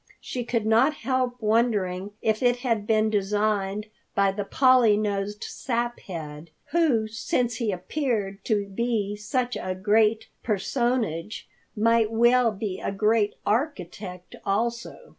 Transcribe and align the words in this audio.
She 0.19 0.43
could 0.43 0.65
not 0.65 0.95
help 1.05 1.35
wondering 1.39 2.09
if 2.23 2.41
it 2.41 2.55
had 2.65 2.87
been 2.87 3.11
designed 3.11 3.85
by 4.15 4.31
the 4.31 4.43
Polly 4.43 4.97
nosed 4.97 5.43
Saphead, 5.43 6.47
who, 6.71 7.07
since 7.07 7.57
he 7.57 7.71
appeared 7.71 8.43
to 8.45 8.65
be 8.65 9.15
such 9.15 9.55
a 9.55 9.75
great 9.75 10.27
personage, 10.41 11.47
might 11.75 12.09
well 12.11 12.51
be 12.51 12.79
a 12.79 12.91
great 12.91 13.35
architect 13.45 14.35
also. 14.43 15.09